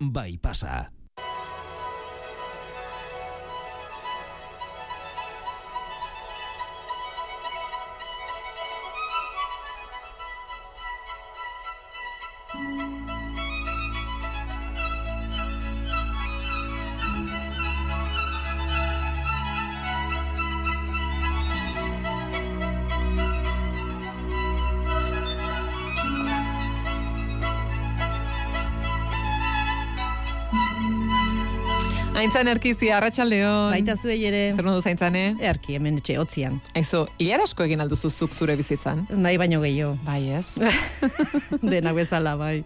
bai 0.00 0.38
pasa. 32.28 32.38
Aintzan 32.38 32.50
erkizi, 32.52 32.90
arratsaldeon. 32.92 33.72
Baita 33.72 33.96
zuei 33.96 34.24
ere. 34.24 34.42
Zer 34.54 34.64
modu 34.64 34.82
zaintzane? 34.82 35.36
Erki 35.40 35.76
hemen 35.76 35.98
etxe 35.98 36.18
hotzian. 36.18 36.60
Aizu, 36.76 37.06
hilar 37.18 37.42
asko 37.42 37.64
egin 37.64 37.80
alduzu 37.80 38.10
zuk 38.10 38.34
zure 38.34 38.56
bizitzan? 38.56 39.06
Nahi 39.10 39.38
baino 39.38 39.60
gehiago. 39.62 39.96
Bai 40.04 40.30
ez. 40.38 40.46
Denak 41.62 41.96
bezala, 41.96 42.36
bai. 42.36 42.64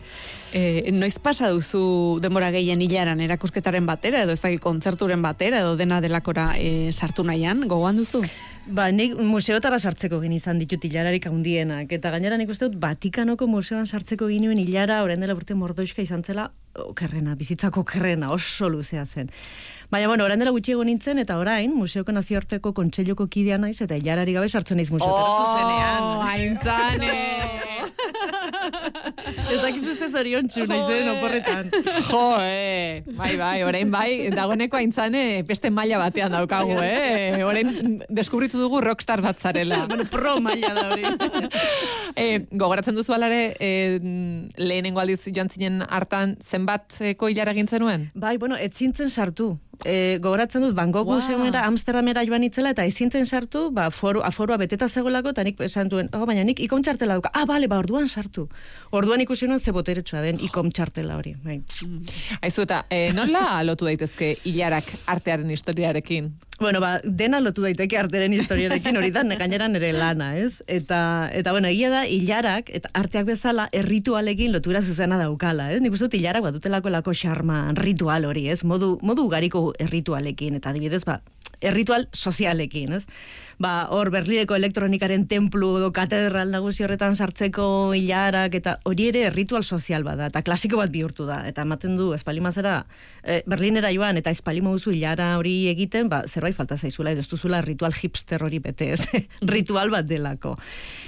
E, 0.52 0.90
noiz 0.92 1.18
pasa 1.18 1.50
duzu 1.50 2.18
demora 2.22 2.50
gehien 2.52 2.80
hilaran 2.82 3.20
erakusketaren 3.20 3.86
batera, 3.86 4.22
edo 4.22 4.32
ez 4.32 4.40
dakit 4.40 4.60
kontzerturen 4.60 5.22
batera, 5.22 5.62
edo 5.62 5.76
dena 5.76 6.00
delakora 6.00 6.52
e, 6.58 6.90
sartu 6.92 7.24
nahian, 7.24 7.66
gogoan 7.68 7.96
duzu? 8.02 8.22
Ba, 8.62 8.90
nik 8.94 9.16
museotara 9.18 9.78
sartzeko 9.78 10.20
gin 10.22 10.36
izan 10.36 10.60
ditut 10.60 10.84
hilararik 10.86 11.26
handienak. 11.26 11.90
Eta 11.90 12.12
gainera 12.14 12.36
nik 12.38 12.52
uste 12.52 12.68
dut 12.68 12.78
Vatikanoko 12.82 13.48
museoan 13.50 13.88
sartzeko 13.88 14.28
ginuen 14.30 14.60
hilara, 14.62 15.02
orain 15.02 15.22
dela 15.22 15.34
urte 15.34 15.56
mordoiska 15.58 16.04
izan 16.04 16.22
zela, 16.22 16.50
okerrena, 16.74 17.34
bizitzako 17.34 17.80
okerrena, 17.80 18.30
oso 18.32 18.68
luzea 18.68 19.04
zen. 19.06 19.30
Baina, 19.90 20.08
bueno, 20.08 20.24
orain 20.24 20.38
dela 20.40 20.50
gutxiego 20.54 20.84
nintzen, 20.84 21.18
eta 21.18 21.36
orain, 21.38 21.74
museoko 21.76 22.12
nazioarteko 22.12 22.72
kontseiluko 22.72 23.26
kidea 23.28 23.58
naiz, 23.58 23.80
eta 23.84 23.96
hilarari 23.96 24.32
gabe 24.32 24.48
sartzen 24.48 24.76
naiz 24.80 24.90
museotara 24.90 25.26
Oh, 25.26 25.44
zuzenean. 25.44 26.28
aintzane! 26.32 27.60
Ez 29.52 29.58
dakizu 29.62 29.94
ze 29.94 30.08
zorion 30.10 30.48
txu, 30.48 30.66
naizen, 30.70 31.08
oporretan. 31.14 31.70
jo, 32.10 32.22
eh. 32.40 33.02
Bai, 33.18 33.32
bai, 33.40 33.56
orain 33.66 33.90
bai, 33.92 34.10
dagoneko 34.34 34.78
aintzane 34.78 35.42
beste 35.48 35.70
maila 35.70 35.98
batean 36.02 36.34
daukagu, 36.36 36.78
eh? 36.82 37.42
Orain 37.46 37.98
deskubritu 38.08 38.60
dugu 38.60 38.80
rockstar 38.84 39.22
bat 39.24 39.38
zarela. 39.40 39.84
bueno, 39.86 40.04
pro 40.10 40.38
maila 40.40 40.74
da 40.78 40.88
hori. 40.90 41.04
Eh, 42.16 42.44
gogoratzen 42.50 42.94
duzu 42.94 43.14
alare, 43.16 43.54
eh, 43.58 43.98
lehenengo 44.60 45.00
aldiz 45.00 45.22
joan 45.32 45.48
zinen 45.48 45.80
hartan 45.88 46.36
zenbateko 46.44 47.30
hilara 47.32 47.54
egin 47.56 47.68
zenuen? 47.68 48.10
Bai, 48.14 48.36
bueno, 48.36 48.56
ez 48.56 48.74
zintzen 48.76 49.08
sartu. 49.10 49.54
E, 49.84 50.18
gogoratzen 50.22 50.62
dut, 50.62 50.74
Van 50.74 50.92
Gogh 50.92 51.06
Wow. 51.06 51.16
museumera, 51.20 51.64
Amsterdamera 51.66 52.24
joan 52.24 52.44
itzela, 52.46 52.70
eta 52.70 52.84
ez 52.84 52.94
zintzen 52.94 53.26
sartu, 53.26 53.70
ba, 53.74 53.90
foru, 53.90 54.22
aforua 54.22 54.56
beteta 54.56 54.88
zegoelako, 54.88 55.32
eta 55.34 55.44
nik 55.44 55.60
esan 55.60 55.88
duen, 55.88 56.08
oh, 56.14 56.26
baina 56.26 56.44
nik 56.44 56.60
ikom 56.60 56.82
txartela 56.82 57.16
duka. 57.18 57.30
Ah, 57.34 57.44
bale, 57.46 57.68
ba, 57.68 57.78
orduan 57.82 58.08
sartu. 58.08 58.48
Orduan 58.90 59.20
ikusi 59.20 59.48
nuen 59.50 59.60
ze 59.60 59.72
boteretsua 59.72 60.20
den 60.22 60.38
ikom 60.40 60.70
txartela 60.70 61.16
hori. 61.16 61.34
Bai. 61.44 61.60
Aizu 62.42 62.62
eta, 62.62 62.84
eh, 62.90 63.10
nola 63.12 63.62
lotu 63.64 63.84
daitezke 63.90 64.36
hilarak 64.44 64.84
artearen 65.06 65.50
historiarekin? 65.50 66.32
Bueno, 66.62 66.78
ba, 66.80 67.00
dena 67.02 67.40
lotu 67.42 67.64
daiteke 67.66 67.98
arteren 67.98 68.32
historiarekin, 68.36 68.96
hori 68.96 69.10
da, 69.10 69.24
ne- 69.26 69.34
gainera 69.40 69.66
nere 69.68 69.90
lana, 69.92 70.28
ez? 70.38 70.62
Eta, 70.70 71.28
eta 71.34 71.50
bueno, 71.50 71.66
egia 71.66 71.90
da, 71.90 72.04
hilarak, 72.06 72.70
eta 72.70 72.88
arteak 72.94 73.26
bezala, 73.26 73.66
erritualekin 73.74 74.52
lotura 74.54 74.80
zuzena 74.80 75.18
daukala, 75.18 75.72
ez? 75.74 75.80
Nik 75.82 75.92
uste 75.98 76.06
dut 76.06 76.14
hilarak 76.20 76.46
bat 76.46 76.54
dutelako 76.54 76.92
lako 76.94 77.14
xarma 77.18 77.64
ritual 77.74 78.28
hori, 78.30 78.46
ez? 78.54 78.60
Modu, 78.62 78.94
modu 79.02 79.26
ugariko 79.26 79.72
erritualekin, 79.82 80.60
eta 80.60 80.70
adibidez, 80.70 81.02
ba, 81.08 81.18
erritual 81.62 82.08
sozialekin, 82.12 82.92
ez? 82.98 83.06
Ba, 83.62 83.86
hor 83.94 84.10
Berlineko 84.10 84.56
elektronikaren 84.56 85.26
templu 85.30 85.68
edo 85.78 85.92
katedral 85.94 86.50
nagusi 86.50 86.82
horretan 86.82 87.14
sartzeko 87.14 87.66
hilarak 87.94 88.56
eta 88.58 88.76
hori 88.88 89.06
ere 89.12 89.26
erritual 89.28 89.62
sozial 89.62 90.02
bada 90.06 90.30
eta 90.32 90.42
klasiko 90.42 90.80
bat 90.80 90.90
bihurtu 90.90 91.26
da 91.28 91.42
eta 91.46 91.62
ematen 91.62 91.94
du 91.98 92.10
espalimazera 92.16 92.80
e, 93.22 93.42
Berlinera 93.46 93.92
joan 93.94 94.18
eta 94.18 94.32
espalimo 94.34 94.72
duzu 94.74 94.96
hilara 94.96 95.36
hori 95.38 95.68
egiten, 95.70 96.08
ba, 96.10 96.22
zerbait 96.26 96.56
falta 96.56 96.76
zaizula 96.76 97.12
edo 97.14 97.22
ez 97.22 97.28
duzula 97.30 97.62
ritual 97.62 97.94
hipster 97.94 98.42
hori 98.42 98.58
bete, 98.58 98.92
ez? 98.96 99.06
ritual 99.54 99.92
bat 99.94 100.08
delako. 100.08 100.56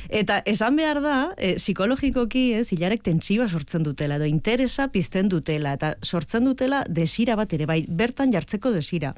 Eta 0.08 0.40
esan 0.46 0.76
behar 0.78 1.00
da, 1.02 1.16
e, 1.36 1.54
psikologikoki, 1.58 2.50
ez, 2.60 2.68
hilarek 2.76 3.02
tentsiba 3.02 3.48
sortzen 3.48 3.82
dutela 3.86 4.20
edo 4.20 4.28
interesa 4.30 4.88
pizten 4.92 5.30
dutela 5.32 5.74
eta 5.78 5.94
sortzen 6.02 6.44
dutela 6.46 6.84
desira 6.88 7.34
bat 7.40 7.52
ere, 7.56 7.66
bai, 7.66 7.82
bertan 7.88 8.32
jartzeko 8.34 8.74
desira. 8.74 9.14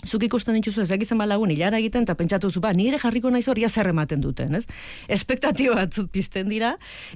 Zuk 0.00 0.22
ikusten 0.24 0.56
dituzu 0.56 0.80
ez 0.80 0.88
dakizen 0.88 1.18
balagun 1.20 1.50
hilara 1.52 1.78
egiten 1.78 2.06
eta 2.06 2.14
pentsatu 2.16 2.48
zu 2.50 2.62
ba, 2.64 2.72
nire 2.72 2.98
jarriko 2.98 3.30
naiz 3.30 3.44
horia 3.52 3.68
zer 3.68 3.90
ematen 3.90 4.22
duten, 4.24 4.54
ez? 4.56 4.64
Espektatiba 5.12 5.74
batzut 5.76 6.08
pizten 6.10 6.48
dira 6.48 6.70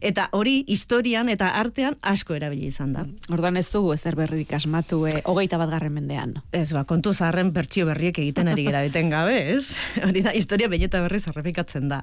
eta 0.04 0.26
hori 0.36 0.58
historian 0.68 1.30
eta 1.32 1.48
artean 1.56 1.96
asko 2.02 2.36
erabili 2.36 2.68
izan 2.68 2.92
da. 2.92 3.06
Orduan 3.32 3.56
ez 3.56 3.66
dugu 3.72 3.94
ezer 3.94 4.18
berririk 4.18 4.52
asmatu, 4.52 5.00
e, 5.08 5.22
hogeita 5.24 5.56
bat 5.58 5.72
garren 5.72 5.94
mendean. 5.96 6.34
Ez 6.52 6.74
ba, 6.76 6.84
kontu 6.84 7.14
zaharren 7.14 7.54
bertsio 7.56 7.86
berriek 7.88 8.20
egiten 8.20 8.52
ari 8.52 8.66
gara 8.68 8.84
beten 8.84 9.08
gabe, 9.10 9.38
ez? 9.54 9.72
Hori 10.04 10.20
da, 10.26 10.34
historia 10.36 10.68
behieta 10.68 11.00
berriz 11.06 11.22
errepikatzen 11.32 11.88
da. 11.88 12.02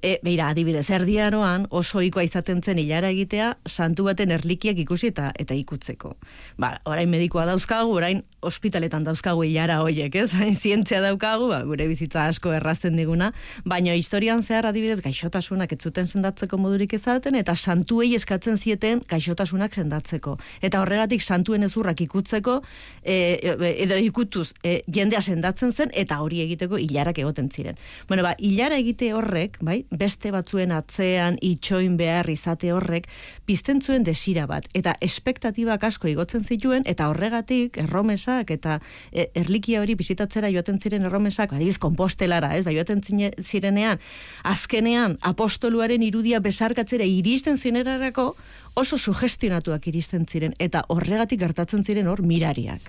E, 0.00 0.16
beira, 0.24 0.48
adibidez, 0.48 0.88
erdiaroan 0.96 1.68
oso 1.70 2.00
ohikoa 2.00 2.24
izaten 2.24 2.62
zen 2.62 2.80
hilara 2.80 3.12
egitea, 3.12 3.52
santu 3.68 4.08
baten 4.08 4.32
erlikiak 4.32 4.80
ikusi 4.86 5.12
eta 5.12 5.28
eta 5.36 5.54
ikutzeko. 5.60 6.16
Ba, 6.56 6.78
orain 6.88 7.12
medikoa 7.12 7.44
dauzkagu, 7.52 7.92
orain 8.00 8.24
ospitaletan 8.40 9.04
dauzkagu 9.04 9.44
hilara 9.44 9.82
hoiek, 9.84 10.11
ez? 10.18 10.32
Hain 10.34 10.56
zientzia 10.56 11.00
daukagu, 11.04 11.48
ba, 11.50 11.62
gure 11.68 11.86
bizitza 11.90 12.26
asko 12.30 12.52
errazten 12.56 12.96
diguna, 12.96 13.32
baina 13.64 13.94
historian 13.98 14.42
zehar 14.42 14.66
adibidez 14.70 15.00
gaixotasunak 15.04 15.72
ez 15.72 15.80
zuten 15.82 16.06
sendatzeko 16.06 16.58
modurik 16.58 16.94
ezaten 16.98 17.36
eta 17.38 17.54
santuei 17.56 18.14
eskatzen 18.14 18.58
zieten 18.58 19.02
gaixotasunak 19.08 19.74
sendatzeko. 19.74 20.36
Eta 20.62 20.82
horregatik 20.82 21.22
santuen 21.22 21.62
ezurrak 21.66 22.00
ikutzeko 22.04 22.60
e, 23.02 23.38
e, 23.42 23.72
edo 23.84 23.96
ikutuz 23.96 24.52
e, 24.62 24.80
jendea 24.92 25.20
sendatzen 25.20 25.72
zen 25.72 25.92
eta 25.94 26.20
hori 26.22 26.42
egiteko 26.44 26.78
hilarak 26.78 27.18
egoten 27.22 27.50
ziren. 27.50 27.78
Bueno, 28.08 28.22
ba, 28.26 28.34
hilara 28.38 28.78
egite 28.80 29.12
horrek, 29.14 29.58
bai, 29.60 29.82
beste 29.90 30.32
batzuen 30.34 30.72
atzean 30.72 31.38
itxoin 31.42 31.96
behar 31.96 32.28
izate 32.32 32.72
horrek 32.72 33.08
pizten 33.46 33.80
zuen 33.82 34.04
desira 34.06 34.46
bat 34.50 34.68
eta 34.74 34.94
espektatibak 35.04 35.84
asko 35.88 36.08
igotzen 36.10 36.44
zituen 36.44 36.86
eta 36.88 37.08
horregatik 37.10 37.78
erromesak 37.82 38.50
eta 38.54 38.78
e, 39.12 39.28
erlikia 39.38 39.82
hori 39.82 39.96
bisitatzera 40.02 40.50
joaten 40.52 40.80
ziren 40.82 41.06
erromesak, 41.08 41.54
adibidez 41.54 41.78
kompostelara, 41.82 42.52
ez, 42.58 42.64
bai 42.66 42.76
joaten 42.76 43.02
zirenean, 43.40 44.02
azkenean 44.42 45.18
apostoluaren 45.32 46.02
irudia 46.02 46.42
besarkatzera 46.44 47.06
iristen 47.08 47.58
zinerarako 47.58 48.32
oso 48.78 48.98
sugestionatuak 48.98 49.86
iristen 49.90 50.26
ziren 50.26 50.56
eta 50.58 50.84
horregatik 50.92 51.40
gertatzen 51.42 51.84
ziren 51.84 52.08
hor 52.10 52.24
mirariak. 52.26 52.88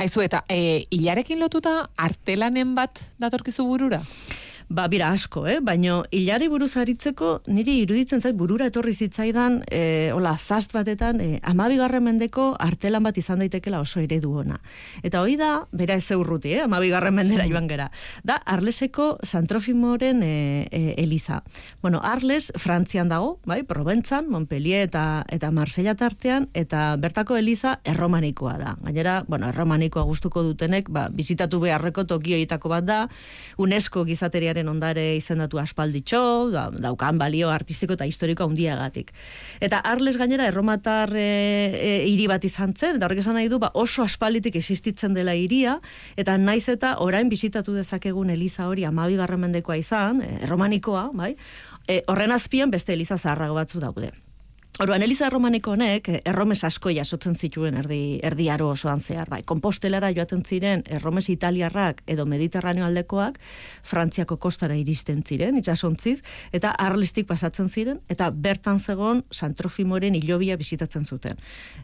Aizu 0.00 0.22
eta, 0.24 0.44
e, 0.48 0.86
hilarekin 0.94 1.40
lotuta 1.40 1.82
artelanen 2.00 2.74
bat 2.78 3.02
datorkizu 3.20 3.66
burura? 3.68 4.00
Ba, 4.70 4.84
bira 4.86 5.08
asko, 5.10 5.48
eh? 5.50 5.56
Baino, 5.58 6.04
hilari 6.14 6.46
buruz 6.46 6.76
aritzeko, 6.78 7.40
niri 7.50 7.72
iruditzen 7.80 8.20
zait 8.22 8.36
burura 8.38 8.68
etorri 8.70 8.92
zitzaidan, 8.94 9.56
e, 9.66 10.12
hola, 10.14 10.36
zast 10.38 10.70
batetan, 10.70 11.18
e, 11.18 11.40
amabigarren 11.42 12.04
mendeko 12.06 12.44
artelan 12.54 13.02
bat 13.02 13.18
izan 13.18 13.42
daitekela 13.42 13.80
oso 13.82 13.98
eredu 13.98 14.30
ona. 14.44 14.60
Eta 15.02 15.24
hoi 15.24 15.34
da, 15.40 15.48
bera 15.74 15.96
ez 15.98 16.06
eurruti, 16.14 16.52
eh? 16.54 16.60
Amabigarren 16.68 17.16
mendera 17.16 17.48
joan 17.50 17.66
gera. 17.66 17.88
Da, 18.22 18.36
Arleseko 18.46 19.08
Santrofimoren 19.26 20.22
e, 20.22 20.68
e, 20.70 20.94
Eliza. 21.02 21.40
Bueno, 21.82 21.98
Arles, 22.06 22.52
Frantzian 22.54 23.10
dago, 23.10 23.40
bai, 23.50 23.64
Proventzan, 23.66 24.30
Montpellier 24.30 24.86
eta, 24.86 25.24
eta 25.34 25.50
Marsella 25.50 25.96
tartean, 25.98 26.46
eta 26.54 26.94
bertako 26.94 27.40
Eliza 27.42 27.80
erromanikoa 27.82 28.54
da. 28.62 28.76
Gainera, 28.86 29.18
bueno, 29.26 29.50
erromanikoa 29.50 30.06
gustuko 30.06 30.46
dutenek, 30.46 30.94
ba, 30.94 31.08
bizitatu 31.10 31.58
beharreko 31.66 32.06
tokioitako 32.06 32.74
bat 32.76 32.86
da, 32.86 33.02
UNESCO 33.58 34.06
gizateriaren 34.06 34.59
ondare 34.68 35.16
izendatu 35.16 35.60
aspalditxo, 35.62 36.50
da, 36.52 36.68
daukan 36.70 37.18
balio 37.18 37.50
artistiko 37.50 37.96
eta 37.96 38.08
historiko 38.08 38.44
handiagatik. 38.44 39.12
Eta 39.60 39.80
Arles 39.80 40.16
gainera 40.20 40.46
erromatar 40.50 41.14
e, 41.16 41.24
e, 41.24 41.92
hiri 42.10 42.26
bat 42.30 42.44
izan 42.44 42.74
zen, 42.76 42.96
eta 42.98 43.08
horrek 43.08 43.22
esan 43.24 43.38
nahi 43.38 43.48
du, 43.48 43.58
ba, 43.62 43.72
oso 43.74 44.04
aspalditik 44.04 44.56
existitzen 44.60 45.14
dela 45.14 45.34
hiria, 45.34 45.78
eta 46.16 46.36
naiz 46.38 46.68
eta 46.68 46.96
orain 47.00 47.28
bisitatu 47.28 47.74
dezakegun 47.76 48.30
Eliza 48.30 48.68
hori 48.68 48.84
amabigarren 48.84 49.40
mendekoa 49.40 49.78
izan, 49.80 50.22
erromanikoa, 50.42 51.10
bai, 51.14 51.34
e, 51.86 52.02
horren 52.06 52.32
azpian 52.32 52.70
beste 52.70 52.92
Eliza 52.92 53.18
zaharrago 53.18 53.54
batzu 53.54 53.80
daude. 53.80 54.12
Orduan, 54.80 55.02
Eliza 55.02 55.28
Romaniko 55.28 55.74
honek, 55.74 56.06
eh, 56.08 56.18
erromes 56.24 56.62
asko 56.64 56.88
jasotzen 56.88 57.34
zituen 57.36 57.74
erdi, 57.76 58.18
erdiaro 58.24 58.70
osoan 58.72 59.02
zehar, 59.04 59.28
bai, 59.28 59.42
kompostelara 59.44 60.08
joaten 60.16 60.40
ziren 60.40 60.80
erromes 60.88 61.26
italiarrak 61.28 61.98
edo 62.08 62.24
mediterraneo 62.24 62.86
aldekoak, 62.86 63.36
Frantziako 63.84 64.38
kostara 64.40 64.78
iristen 64.80 65.20
ziren, 65.22 65.58
itxasontziz, 65.60 66.22
eta 66.56 66.70
arlistik 66.70 67.26
pasatzen 67.28 67.68
ziren, 67.68 67.98
eta 68.08 68.30
bertan 68.30 68.80
zegon 68.80 69.20
Santrofimoren 69.30 70.14
hilobia 70.16 70.56
bisitatzen 70.56 71.04
zuten. 71.04 71.36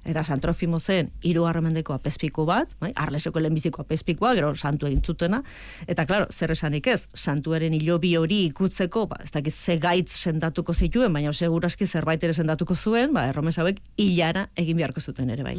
Eta 0.06 0.24
Santrofimo 0.24 0.80
zen, 0.80 1.12
hiru 1.20 1.44
harremendeko 1.44 1.92
apezpiku 1.92 2.46
bat, 2.48 2.72
bai, 2.80 2.94
arleseko 2.96 3.44
lehenbiziko 3.44 3.84
apezpikoa, 3.84 4.32
gero 4.40 4.54
santu 4.54 4.86
egin 4.86 5.04
zutena, 5.04 5.42
eta 5.86 6.06
klaro, 6.06 6.30
zer 6.32 6.56
esanik 6.56 6.86
ez, 6.86 7.10
santuaren 7.12 7.76
hilobi 7.76 8.16
hori 8.16 8.46
ikutzeko, 8.46 9.04
ba, 9.12 9.20
ez 9.22 9.30
dakiz 9.36 9.54
ze 9.54 9.76
gaitz 9.76 10.16
sendatuko 10.16 10.72
zituen, 10.72 11.12
baina 11.12 11.36
seguraski 11.36 11.84
zerbait 11.84 12.24
ere 12.24 12.32
sendatuko 12.32 12.72
zuen, 12.74 12.84
ba, 12.90 13.26
erromes 13.28 13.56
hauek 13.58 13.80
hilara 13.96 14.46
egin 14.56 14.76
beharko 14.76 15.00
zuten 15.00 15.30
ere 15.30 15.42
bai. 15.46 15.56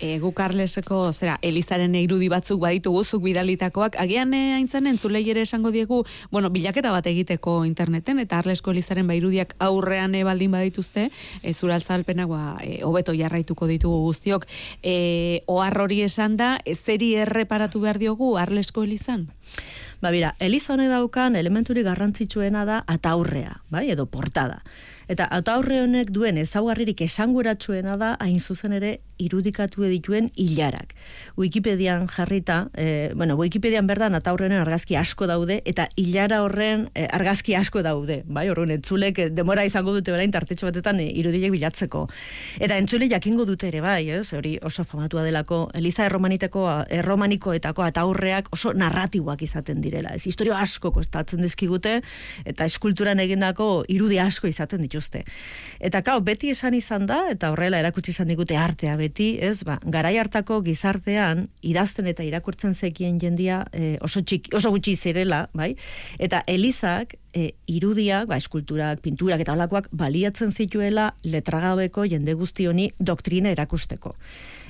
E, 0.00 0.18
guk 0.22 0.40
Arleseko, 0.40 1.12
zera, 1.12 1.38
Elizaren 1.42 1.94
irudi 1.98 2.28
batzuk 2.32 2.60
baditu 2.60 2.92
guzuk 2.94 3.22
bidalitakoak, 3.24 3.96
agian 4.00 4.34
e, 4.34 4.58
entzulei 4.60 5.24
ere 5.30 5.42
esango 5.42 5.70
diegu, 5.70 6.04
bueno, 6.30 6.50
bilaketa 6.50 6.92
bat 6.92 7.06
egiteko 7.06 7.64
interneten, 7.64 8.18
eta 8.18 8.38
Arlesko 8.38 8.70
Elizaren 8.70 9.06
ba 9.06 9.14
irudiak 9.14 9.54
aurrean 9.58 10.14
e, 10.14 10.24
baldin 10.24 10.50
badituzte, 10.50 11.10
e, 11.42 11.52
zura 11.52 11.74
alzalpenak, 11.74 12.28
ba, 12.28 12.58
e, 12.62 12.80
jarraituko 13.20 13.66
ditugu 13.66 14.00
guztiok. 14.06 14.46
E, 14.82 15.42
ohar 15.46 15.80
hori 15.80 16.02
esan 16.02 16.36
da, 16.36 16.58
e, 16.64 16.74
zeri 16.74 17.14
erreparatu 17.14 17.80
behar 17.80 17.98
diogu 17.98 18.36
Arlesko 18.38 18.84
Elizan? 18.84 19.28
Ba, 20.00 20.10
bira, 20.10 20.34
Eliza 20.40 20.72
honek 20.72 20.88
daukan 20.88 21.36
elementuri 21.36 21.82
garrantzitsuena 21.84 22.64
da 22.64 22.80
ataurrea, 22.88 23.60
bai, 23.68 23.90
edo 23.92 24.06
portada. 24.08 24.62
Eta 25.10 25.26
ataurre 25.34 25.80
honek 25.82 26.12
duen 26.14 26.36
ezaugarririk 26.38 27.00
esanguratsuena 27.02 27.96
da 27.98 28.12
hain 28.22 28.38
zuzen 28.38 28.76
ere 28.76 28.92
irudikatu 29.20 29.86
dituen 29.90 30.30
hilarak. 30.36 30.94
Wikipedian 31.40 32.06
jarrita, 32.10 32.68
e, 32.76 33.12
bueno, 33.14 33.36
Wikipedian 33.40 33.86
berdan 33.88 34.14
ataurrenen 34.14 34.60
argazki 34.60 34.96
asko 35.00 35.26
daude 35.26 35.60
eta 35.64 35.88
hilara 35.96 36.42
horren 36.44 36.88
e, 36.94 37.06
argazki 37.10 37.56
asko 37.58 37.82
daude, 37.82 38.20
bai? 38.26 38.48
Orrun 38.52 38.70
entzulek 38.76 39.18
e, 39.18 39.28
demora 39.30 39.64
izango 39.64 39.94
dute 39.96 40.12
orain 40.12 40.30
tartetxo 40.30 40.68
batetan 40.68 41.00
e, 41.00 41.08
irudilek 41.22 41.54
bilatzeko. 41.56 42.06
Eta 42.60 42.78
entzule 42.78 43.08
jakingo 43.10 43.46
dute 43.48 43.68
ere 43.68 43.82
bai, 43.84 44.10
ez? 44.20 44.32
Hori 44.36 44.56
oso 44.62 44.84
famatua 44.84 45.24
delako 45.26 45.62
Eliza 45.74 46.06
erromaniteko 46.06 46.66
erromanikoetako 47.00 47.86
ataurreak 47.88 48.52
oso 48.54 48.74
narratiboak 48.76 49.42
izaten 49.42 49.80
direla. 49.80 50.14
Ez 50.14 50.26
historia 50.26 50.60
asko 50.60 50.92
kostatzen 50.94 51.42
dizkigute 51.42 51.98
eta 52.44 52.68
eskulturan 52.68 53.20
egindako 53.20 53.70
irudi 53.88 54.20
asko 54.22 54.48
izaten 54.50 54.82
ditu 54.84 55.00
dituzte. 55.00 55.24
Eta 55.80 56.02
kau, 56.02 56.20
beti 56.20 56.50
esan 56.50 56.74
izan 56.74 57.06
da, 57.06 57.30
eta 57.30 57.50
horrela 57.50 57.78
erakutsi 57.78 58.10
izan 58.12 58.28
digute 58.28 58.56
artea 58.56 58.96
beti, 58.96 59.09
ez, 59.18 59.62
ba, 59.64 59.78
garai 59.84 60.16
hartako 60.18 60.60
gizartean, 60.62 61.48
idazten 61.62 62.06
eta 62.06 62.22
irakurtzen 62.22 62.74
zekien 62.74 63.18
jendia 63.20 63.64
e, 63.72 63.96
oso, 64.00 64.20
txiki, 64.20 64.54
oso 64.56 64.70
gutxi 64.70 64.96
zirela, 64.96 65.48
bai? 65.54 65.74
Eta 66.18 66.42
Elizak, 66.46 67.16
e, 67.34 67.52
irudiak, 67.70 68.28
ba, 68.30 68.38
eskulturak, 68.40 69.00
pinturak 69.04 69.40
eta 69.44 69.54
olakoak 69.56 69.88
baliatzen 69.92 70.52
zituela 70.52 71.10
letragabeko 71.24 72.06
jende 72.10 72.34
guzti 72.34 72.66
honi 72.66 72.90
doktrina 72.98 73.52
erakusteko. 73.54 74.14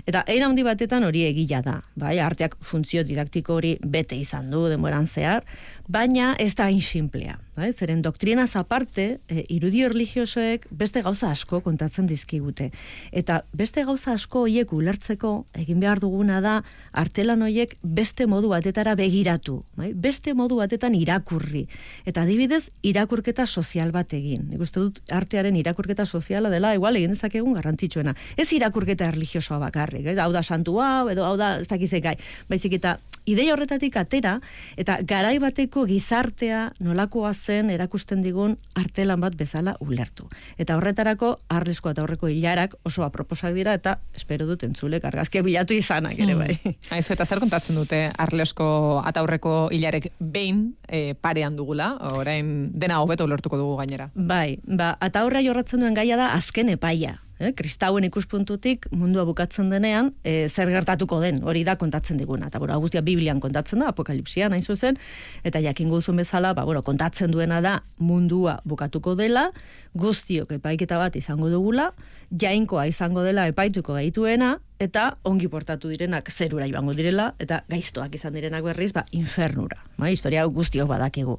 Eta 0.08 0.24
eira 0.32 0.48
handi 0.48 0.64
batetan 0.64 1.04
hori 1.04 1.26
egila 1.28 1.60
da, 1.64 1.76
bai, 1.98 2.18
arteak 2.24 2.56
funtzio 2.64 3.04
didaktiko 3.04 3.58
hori 3.58 3.76
bete 3.84 4.16
izan 4.16 4.50
du 4.50 4.66
denboran 4.70 5.06
zehar, 5.06 5.44
baina 5.88 6.34
ez 6.38 6.54
da 6.54 6.68
hain 6.70 6.82
simplea. 6.82 7.38
Bai? 7.60 7.72
Zeren 7.76 8.00
doktrina 8.02 8.46
aparte, 8.54 9.20
e, 9.28 9.44
irudio 9.48 9.88
religiosoek 9.88 10.66
beste 10.70 11.02
gauza 11.02 11.30
asko 11.30 11.60
kontatzen 11.60 12.06
dizkigute. 12.06 12.70
Eta 13.12 13.42
beste 13.52 13.84
gauza 13.84 14.12
asko 14.12 14.46
hoiek 14.46 14.72
ulertzeko, 14.72 15.44
egin 15.54 15.80
behar 15.80 16.00
duguna 16.00 16.40
da, 16.40 16.62
artelan 16.92 17.42
hoiek 17.42 17.76
beste 17.82 18.26
modu 18.26 18.48
batetara 18.48 18.94
begiratu. 18.94 19.62
Bai? 19.76 19.92
Beste 19.92 20.32
modu 20.34 20.56
batetan 20.62 20.94
irakurri. 20.94 21.66
Eta 22.06 22.22
adibidez, 22.22 22.49
irakurketa 22.82 23.46
sozial 23.46 23.92
bat 23.92 24.12
egin. 24.16 24.48
Nik 24.50 24.60
uste 24.64 24.80
dut 24.80 25.00
artearen 25.12 25.56
irakurketa 25.56 26.06
soziala 26.06 26.50
dela, 26.50 26.74
igual 26.74 26.96
egin 26.96 27.14
dezakegun 27.14 27.54
garrantzitsuena. 27.58 28.14
Ez 28.36 28.50
irakurketa 28.52 29.10
religiosoa 29.10 29.58
bakarrik, 29.58 30.06
eh? 30.06 30.18
hau 30.20 30.32
da 30.32 30.42
santu 30.42 30.80
hau, 30.80 31.08
edo 31.12 31.24
hau 31.24 31.36
da 31.36 31.56
ez 31.60 31.68
dakizekai. 31.68 32.16
Baizik 32.48 32.78
eta 32.80 32.98
ideia 33.28 33.54
horretatik 33.54 33.96
atera, 34.00 34.38
eta 34.80 34.98
garai 35.06 35.38
bateko 35.42 35.84
gizartea 35.88 36.70
nolakoa 36.80 37.32
zen 37.34 37.70
erakusten 37.70 38.22
digun 38.24 38.56
artelan 38.78 39.20
bat 39.20 39.36
bezala 39.36 39.76
ulertu. 39.84 40.28
Eta 40.58 40.76
horretarako, 40.78 41.34
arrizko 41.52 41.92
eta 41.92 42.04
horreko 42.04 42.30
hilarak 42.32 42.76
oso 42.88 43.04
aproposak 43.06 43.54
dira, 43.54 43.74
eta 43.76 43.98
espero 44.16 44.46
dut 44.48 44.64
entzulek 44.66 45.04
argazkia 45.04 45.44
bilatu 45.46 45.76
izanak 45.76 46.18
ere 46.18 46.34
hmm. 46.34 46.40
bai. 46.40 46.76
Aizu, 46.96 47.14
eta 47.14 47.26
zer 47.26 47.42
kontatzen 47.42 47.78
dute 47.78 48.02
arlesko 48.18 48.70
eta 49.08 49.24
horreko 49.24 49.54
hilarek 49.74 50.10
behin 50.18 50.70
e, 50.88 51.14
parean 51.14 51.56
dugula, 51.58 51.92
orain 52.16 52.39
dena 52.42 53.00
hobeto 53.02 53.24
ulertuko 53.24 53.58
dugu 53.60 53.76
gainera. 53.80 54.10
Bai, 54.14 54.58
ba, 54.64 54.94
eta 55.02 55.24
horra 55.26 55.42
jorratzen 55.44 55.80
duen 55.82 55.96
gaia 55.96 56.18
da 56.20 56.32
azken 56.36 56.72
epaia 56.76 57.18
eh, 57.40 57.52
kristauen 57.56 58.04
ikuspuntutik 58.06 58.86
mundua 58.92 59.24
bukatzen 59.28 59.70
denean, 59.72 60.12
e, 60.22 60.48
zer 60.48 60.70
gertatuko 60.70 61.20
den, 61.24 61.40
hori 61.42 61.64
da 61.64 61.76
kontatzen 61.80 62.20
diguna. 62.20 62.50
Eta 62.52 62.60
bueno, 62.60 62.76
Agustia 62.76 63.02
Biblian 63.02 63.40
kontatzen 63.40 63.82
da, 63.82 63.90
apokalipsian 63.94 64.54
hain 64.54 64.62
zuzen, 64.62 64.98
eta 65.42 65.62
jakin 65.64 65.90
guzun 65.90 66.20
bezala, 66.20 66.52
ba, 66.54 66.66
bueno, 66.68 66.84
kontatzen 66.86 67.32
duena 67.32 67.60
da 67.64 67.80
mundua 67.98 68.60
bukatuko 68.68 69.16
dela, 69.18 69.48
guztiok 69.98 70.52
epaiketa 70.60 71.00
bat 71.00 71.16
izango 71.16 71.50
dugula, 71.50 71.90
jainkoa 72.30 72.86
izango 72.92 73.24
dela 73.26 73.48
epaituko 73.50 73.96
gaituena, 73.96 74.58
eta 74.80 75.04
ongi 75.28 75.48
portatu 75.52 75.90
direnak 75.92 76.30
zerura 76.32 76.66
ibango 76.66 76.94
direla, 76.96 77.30
eta 77.38 77.60
gaiztoak 77.68 78.14
izan 78.16 78.32
direnak 78.34 78.64
berriz, 78.64 78.90
ba, 78.96 79.04
infernura. 79.12 79.76
Ba, 80.00 80.08
historia 80.08 80.46
guztiok 80.48 80.88
badakigu. 80.88 81.36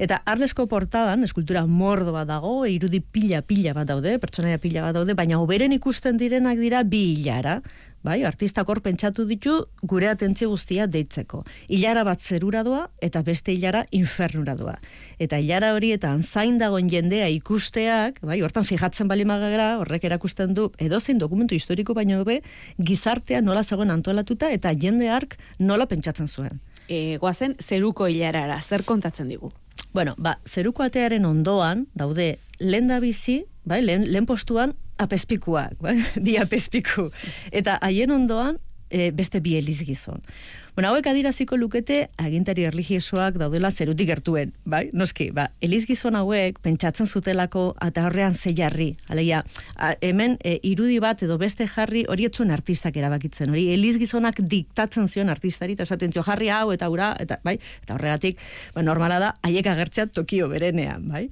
Eta 0.00 0.22
arlesko 0.24 0.64
portadan, 0.70 1.26
eskultura 1.28 1.66
mordo 1.68 2.14
bat 2.16 2.30
dago, 2.30 2.62
irudi 2.66 3.02
pila-pila 3.04 3.76
bat 3.76 3.90
daude, 3.92 4.16
pertsonaia 4.22 4.58
pila 4.62 4.86
bat 4.88 4.96
daude, 4.96 5.14
baina 5.18 5.40
oberen 5.42 5.76
ikusten 5.76 6.16
direnak 6.16 6.56
dira 6.62 6.82
bi 6.82 7.04
hilara, 7.12 7.58
bai, 8.02 8.22
artistak 8.24 8.68
hor 8.68 8.80
pentsatu 8.84 9.24
ditu 9.28 9.54
gure 9.82 10.08
atentzio 10.08 10.48
guztia 10.50 10.86
deitzeko. 10.86 11.42
Ilara 11.68 12.04
bat 12.06 12.20
zerura 12.20 12.62
doa 12.66 12.86
eta 13.02 13.22
beste 13.26 13.52
ilara 13.52 13.84
infernura 13.90 14.54
doa. 14.58 14.76
Eta 15.18 15.38
ilara 15.38 15.72
hori 15.74 15.92
eta 15.96 16.14
zain 16.22 16.58
dagoen 16.58 16.88
jendea 16.90 17.28
ikusteak, 17.34 18.20
bai, 18.22 18.40
hortan 18.42 18.64
fijatzen 18.64 19.08
bali 19.08 19.26
magagera, 19.28 19.76
horrek 19.82 20.04
erakusten 20.04 20.54
du, 20.54 20.70
edozein 20.78 21.18
dokumentu 21.18 21.54
historiko 21.54 21.94
baino 21.94 22.24
be, 22.24 22.40
gizartea 22.78 23.42
nola 23.42 23.62
zagoen 23.62 23.90
antolatuta 23.90 24.50
eta 24.54 24.72
jende 24.74 25.10
ark 25.10 25.38
nola 25.58 25.86
pentsatzen 25.86 26.28
zuen. 26.28 26.60
E, 26.88 27.18
guazen, 27.20 27.54
zeruko 27.60 28.06
hilarara, 28.08 28.60
zer 28.60 28.84
kontatzen 28.84 29.28
digu? 29.28 29.52
Bueno, 29.92 30.14
ba, 30.18 30.38
zeruko 30.46 30.84
atearen 30.84 31.24
ondoan, 31.24 31.86
daude, 31.94 32.38
lehen 32.60 32.88
da 32.88 33.00
bizi, 33.00 33.42
bai, 33.68 33.82
lehen, 33.84 34.06
lehen 34.12 34.26
postuan, 34.28 34.74
apespikuak, 34.98 35.78
bi 36.24 36.38
apespiku. 36.40 37.08
Eta 37.52 37.78
haien 37.82 38.12
ondoan, 38.14 38.58
e, 38.90 39.10
beste 39.12 39.40
bi 39.44 39.56
eliz 39.58 39.80
gizon. 39.86 40.22
Bueno, 40.78 40.92
hauek 40.92 41.08
adiraziko 41.10 41.56
lukete 41.58 41.96
agintari 42.22 42.62
erligiosoak 42.68 43.34
daudela 43.40 43.72
zerutik 43.74 44.06
gertuen, 44.12 44.52
bai? 44.62 44.84
Noski, 44.94 45.24
ba, 45.34 45.48
eliz 45.58 45.80
gizon 45.88 46.14
hauek 46.14 46.60
pentsatzen 46.62 47.08
zutelako 47.10 47.64
eta 47.82 48.04
horrean 48.06 48.36
ze 48.38 48.52
jarri. 48.54 48.92
Alegia, 49.10 49.40
hemen 50.06 50.36
e, 50.38 50.52
irudi 50.62 51.00
bat 51.02 51.24
edo 51.26 51.34
beste 51.40 51.66
jarri 51.66 52.04
hori 52.06 52.28
etzuen 52.28 52.54
artistak 52.54 52.94
erabakitzen. 52.94 53.50
Hori 53.50 53.64
eliz 53.72 53.96
gizonak 53.98 54.38
diktatzen 54.38 55.08
zion 55.08 55.34
artistari 55.34 55.74
eta 55.74 55.82
esaten 55.82 56.14
zio 56.14 56.22
jarri 56.22 56.52
hau 56.54 56.70
eta 56.70 56.86
ura, 56.94 57.10
eta, 57.18 57.40
bai? 57.42 57.56
Eta 57.82 57.96
horregatik, 57.96 58.38
ba, 58.76 58.86
normala 58.86 59.18
da, 59.18 59.32
haiek 59.42 59.66
agertzea 59.74 60.06
tokio 60.20 60.46
berenean, 60.54 61.08
bai? 61.10 61.24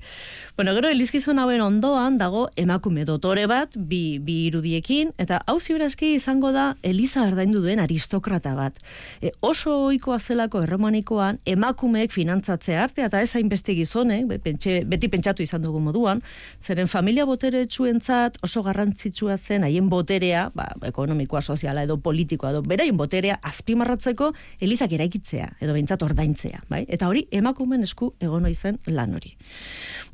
Bueno, 0.58 0.74
gero 0.74 0.90
eliz 0.90 1.12
gizon 1.14 1.38
hauen 1.38 1.62
ondoan 1.62 2.18
dago 2.18 2.48
emakume 2.56 3.06
dotore 3.06 3.46
bat, 3.46 3.78
bi, 3.78 4.18
bi 4.18 4.40
irudiekin, 4.48 5.14
eta 5.22 5.44
hau 5.46 5.60
ziberazki 5.60 6.16
izango 6.18 6.50
da 6.50 6.72
Eliza 6.82 7.22
ardaindu 7.28 7.62
duen 7.62 7.86
aristokrata 7.86 8.58
bat. 8.58 8.82
E, 9.22 9.35
oso 9.40 9.72
ohikoa 9.86 10.18
zelako 10.18 10.62
erromanikoan 10.64 11.38
emakumeek 11.46 12.12
finantzatzea 12.12 12.82
arte 12.84 13.04
eta 13.06 13.20
ez 13.20 13.30
hainbeste 13.36 13.74
gizonek, 13.74 14.26
beti 14.26 15.08
pentsatu 15.12 15.42
izan 15.42 15.62
dugu 15.62 15.80
moduan, 15.80 16.22
zeren 16.62 16.88
familia 16.88 17.26
botere 17.26 17.62
etxuentzat 17.66 18.38
oso 18.46 18.62
garrantzitsua 18.66 19.36
zen 19.36 19.66
haien 19.66 19.88
boterea, 19.88 20.50
ba, 20.54 20.68
ekonomikoa, 20.88 21.42
soziala 21.42 21.84
edo 21.86 21.98
politikoa 22.02 22.50
edo 22.54 22.62
beraien 22.62 22.96
boterea 22.96 23.38
azpimarratzeko 23.42 24.32
elizak 24.60 24.92
eraikitzea 24.92 25.50
edo 25.60 25.72
behintzat 25.72 26.02
ordaintzea, 26.02 26.62
bai? 26.70 26.84
Eta 26.88 27.08
hori 27.08 27.26
emakumen 27.30 27.82
esku 27.86 28.14
egono 28.20 28.48
izen 28.48 28.80
lan 28.86 29.14
hori. 29.14 29.36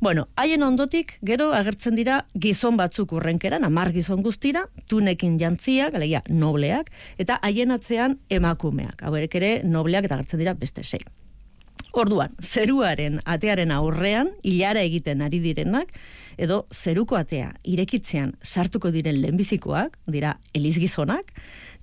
Bueno, 0.03 0.27
haien 0.35 0.63
ondotik, 0.63 1.13
gero 1.23 1.53
agertzen 1.55 1.95
dira 1.95 2.25
gizon 2.35 2.75
batzuk 2.75 3.13
urrenkeran, 3.15 3.63
amar 3.63 3.93
gizon 3.95 4.23
guztira, 4.25 4.65
tunekin 4.91 5.37
jantziak, 5.39 5.95
alegia 5.95 6.19
nobleak, 6.27 6.89
eta 7.17 7.37
haien 7.45 7.71
atzean 7.71 8.17
emakumeak 8.29 9.03
hauek 9.13 9.35
ere 9.39 9.51
nobleak 9.63 10.09
eta 10.09 10.17
gertzen 10.21 10.41
dira 10.41 10.53
beste 10.57 10.83
sei. 10.83 11.01
Orduan, 11.93 12.31
zeruaren 12.41 13.19
atearen 13.29 13.71
aurrean, 13.71 14.31
hilara 14.41 14.81
egiten 14.81 15.21
ari 15.21 15.37
direnak, 15.43 15.91
edo 16.41 16.63
zeruko 16.73 17.19
atea 17.19 17.51
irekitzean 17.69 18.33
sartuko 18.41 18.89
diren 18.93 19.19
lehenbizikoak, 19.21 19.99
dira 20.09 20.39
elizgizonak, 20.57 21.29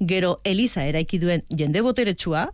gero 0.00 0.40
eliza 0.44 0.82
eraiki 0.90 1.20
duen 1.22 1.44
jende 1.54 1.84
boteretsua, 1.86 2.48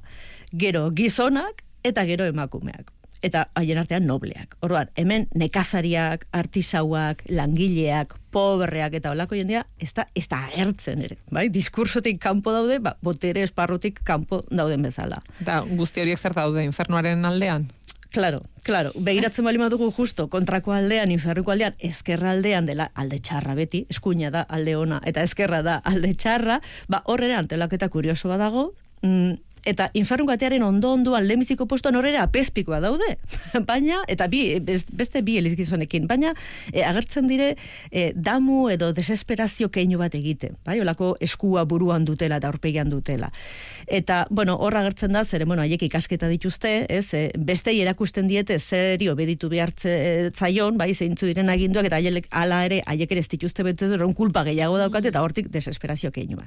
gero 0.52 0.90
gizonak 0.92 1.64
eta 1.86 2.04
gero 2.04 2.28
emakumeak 2.28 2.92
eta 3.22 3.46
haien 3.54 3.78
artean 3.78 4.06
nobleak. 4.06 4.56
Orduan, 4.64 4.90
hemen 4.96 5.26
nekazariak, 5.34 6.26
artisauak, 6.36 7.22
langileak, 7.28 8.14
pobreak 8.34 8.98
eta 8.98 9.12
olako 9.14 9.38
jendea, 9.38 9.64
ez 9.80 9.92
da, 9.96 10.06
ez 10.14 10.26
da 10.28 10.42
agertzen 10.50 11.02
ere. 11.06 11.16
Bai? 11.32 11.48
Diskursotik 11.52 12.20
kanpo 12.22 12.52
daude, 12.52 12.78
ba, 12.84 12.96
botere 13.02 13.46
esparrutik 13.46 14.02
kanpo 14.04 14.42
dauden 14.50 14.84
bezala. 14.84 15.22
Da, 15.40 15.62
guzti 15.66 16.04
horiek 16.04 16.20
zer 16.20 16.36
daude, 16.36 16.64
infernuaren 16.66 17.24
aldean? 17.24 17.70
Claro, 18.16 18.42
claro. 18.62 18.92
Begiratzen 18.96 19.44
bali 19.44 19.58
madugu 19.60 19.90
justo 19.92 20.28
kontrako 20.32 20.72
aldean, 20.72 21.10
inferruko 21.12 21.52
aldean, 21.52 21.74
ezkerra 21.84 22.30
aldean 22.32 22.64
dela 22.68 22.90
alde 22.94 23.18
txarra 23.20 23.56
beti, 23.58 23.82
eskuina 23.92 24.30
da 24.32 24.46
alde 24.48 24.76
ona, 24.76 25.02
eta 25.04 25.24
ezkerra 25.26 25.62
da 25.66 25.74
alde 25.84 26.14
txarra, 26.14 26.60
ba 26.88 27.02
horrera 27.04 27.36
antelaketa 27.42 27.90
kurioso 27.92 28.30
badago, 28.32 28.70
mm, 29.02 29.34
eta 29.66 29.88
infernu 29.98 30.26
gatearen 30.28 30.62
ondo 30.62 30.92
onduan 30.94 31.26
lemiziko 31.26 31.66
postuan 31.66 31.96
horrera 31.98 32.22
apespikoa 32.22 32.78
daude. 32.80 33.16
baina, 33.70 34.02
eta 34.08 34.28
bi, 34.30 34.60
beste 34.62 35.22
bi 35.26 35.38
elizgizonekin, 35.40 36.06
baina 36.06 36.32
e, 36.72 36.84
agertzen 36.86 37.26
dire 37.26 37.54
e, 37.90 38.12
damu 38.14 38.68
edo 38.70 38.92
desesperazio 38.96 39.70
keinu 39.74 39.98
bat 39.98 40.14
egite. 40.14 40.52
Bai, 40.66 40.78
olako 40.80 41.14
eskua 41.20 41.64
buruan 41.64 42.06
dutela 42.06 42.38
eta 42.38 42.50
aurpegian 42.52 42.90
dutela. 42.92 43.32
Eta, 43.86 44.26
bueno, 44.30 44.56
horra 44.60 44.84
agertzen 44.84 45.16
da, 45.16 45.24
zere, 45.24 45.44
bueno, 45.44 45.62
haiek 45.62 45.82
ikasketa 45.88 46.30
dituzte, 46.30 46.74
ez, 46.88 47.08
e, 47.14 47.24
beste 47.36 47.74
erakusten 47.74 48.30
diete 48.30 48.58
zerio 48.58 49.16
beditu 49.18 49.50
behartze 49.50 50.30
zaion, 50.34 50.78
bai, 50.78 50.92
zeintzu 50.94 51.26
diren 51.26 51.50
aginduak, 51.50 51.90
eta 51.90 51.98
haiek 51.98 52.30
ala 52.30 52.62
ere, 52.68 52.82
haiek 52.86 53.16
ere 53.16 53.24
ez 53.24 53.28
dituzte 53.34 53.66
betez, 53.66 53.90
kulpa 54.16 54.44
gehiago 54.46 54.78
daukate, 54.78 55.10
eta 55.10 55.22
hortik 55.22 55.50
desesperazio 55.52 56.12
keinua. 56.12 56.46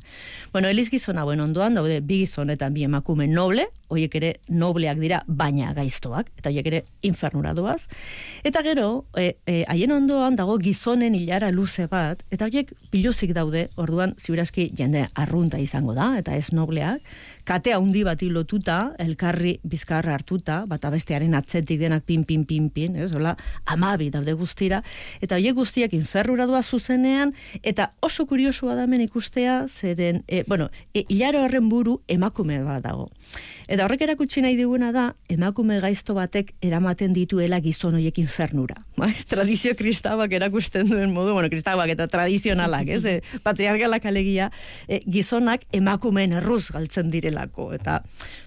Bueno, 0.54 0.70
elizgizona, 0.70 1.24
bueno, 1.28 1.44
ondoan 1.44 1.76
daude, 1.76 2.00
bi 2.02 2.24
gizon 2.30 2.50
eta 2.54 2.70
bi 2.70 2.84
emakume 2.84 3.09
noble, 3.16 3.68
hoiek 3.90 4.16
ere 4.16 4.34
nobleak 4.50 5.00
dira, 5.00 5.24
baina 5.28 5.74
gaiztoak, 5.74 6.30
eta 6.38 6.50
hoiek 6.50 6.68
ere 6.68 6.84
infernura 7.02 7.54
doaz. 7.54 7.88
Eta 8.44 8.62
gero, 8.62 9.06
e, 9.18 9.36
e, 9.46 9.64
haien 9.68 9.92
ondoan 9.92 10.36
dago 10.36 10.58
gizonen 10.58 11.16
hilara 11.16 11.52
luze 11.52 11.88
bat, 11.88 12.24
eta 12.30 12.46
hoiek 12.46 12.74
pilozik 12.92 13.34
daude, 13.34 13.70
orduan 13.78 14.16
ziurazki 14.20 14.70
jende 14.78 15.08
arrunta 15.16 15.58
izango 15.58 15.94
da, 15.94 16.18
eta 16.20 16.36
ez 16.36 16.52
nobleak, 16.54 17.02
kate 17.50 17.74
handi 17.74 18.04
bati 18.06 18.28
lotuta, 18.30 18.94
elkarri 19.02 19.56
bizkarra 19.66 20.14
hartuta, 20.14 20.60
bata 20.70 20.92
bestearen 20.94 21.34
atzetik 21.34 21.80
denak 21.82 22.04
pin, 22.06 22.22
pin, 22.28 22.44
pin, 22.46 22.68
pin, 22.70 22.98
ez, 23.02 23.10
hola, 23.18 23.34
amabi 23.66 24.12
daude 24.14 24.36
guztira, 24.38 24.84
eta 25.18 25.40
horiek 25.40 25.58
guztiak 25.58 25.96
inferrura 25.98 26.46
doa 26.50 26.62
zuzenean, 26.62 27.34
eta 27.64 27.90
oso 28.06 28.28
kuriosua 28.30 28.76
da 28.78 28.86
hemen 28.86 29.02
ikustea, 29.08 29.64
zeren, 29.66 30.22
e, 30.28 30.44
bueno, 30.46 30.70
e, 30.94 31.08
hilaro 31.10 31.42
horren 31.48 31.72
buru 31.74 31.98
emakume 32.08 32.60
bat 32.68 32.86
dago. 32.86 33.10
Eta 33.70 33.86
horrek 33.86 34.06
erakutsi 34.06 34.42
nahi 34.46 34.56
diguna 34.58 34.92
da, 34.94 35.08
emakume 35.30 35.80
gaizto 35.82 36.14
batek 36.18 36.54
eramaten 36.66 37.14
dituela 37.18 37.60
gizon 37.66 37.98
horiek 37.98 38.22
infernura. 38.22 38.78
Bai? 38.98 39.12
Tradizio 39.30 39.74
kristabak 39.78 40.34
erakusten 40.38 40.90
duen 40.90 41.14
modu, 41.18 41.34
bueno, 41.38 41.50
kristabak 41.50 41.96
eta 41.96 42.06
tradizionalak, 42.10 42.94
ez, 43.00 43.04
e, 43.10 43.42
patriargalak 43.42 44.06
alegia, 44.10 44.52
e, 44.86 45.02
gizonak 45.10 45.66
emakumeen 45.74 46.38
erruz 46.38 46.68
galtzen 46.74 47.10
direla 47.10 47.39
delako 47.40 47.74
eta 47.74 48.02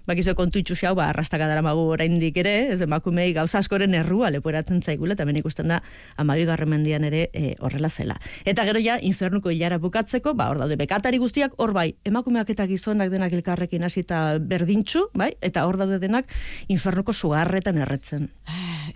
bakizu 0.07 0.35
kontu 0.35 0.59
itxusi 0.61 0.87
hau 0.87 0.95
ba 0.95 1.09
arrastaka 1.09 1.47
daramagu 1.49 1.81
oraindik 1.95 2.37
ere 2.37 2.73
ez 2.73 2.81
emakumei 2.81 3.33
gauza 3.33 3.59
askoren 3.59 3.95
errua 3.95 4.31
leporatzen 4.31 4.83
zaigula 4.83 5.15
eta 5.15 5.23
hemen 5.23 5.37
ikusten 5.37 5.69
da 5.69 5.81
12. 6.19 6.67
mendian 6.67 7.05
ere 7.05 7.31
e, 7.33 7.55
horrela 7.61 7.89
zela. 7.89 8.17
Eta 8.45 8.65
gero 8.65 8.81
ja 8.81 8.99
infernuko 9.01 9.51
ilara 9.51 9.79
bukatzeko 9.79 10.35
ba 10.35 10.49
hor 10.51 10.59
daude 10.59 10.77
bekatari 10.77 11.19
guztiak 11.19 11.53
hor 11.59 11.73
bai 11.73 11.95
emakumeak 12.05 12.51
eta 12.51 12.67
gizonak 12.67 13.11
denak 13.11 13.33
elkarrekin 13.33 13.85
hasita 13.85 14.39
berdintxu 14.39 15.09
bai 15.15 15.33
eta 15.41 15.67
hor 15.67 15.79
daude 15.79 15.99
denak 15.99 16.27
infernuko 16.69 17.13
sugarretan 17.13 17.79
erretzen. 17.79 18.31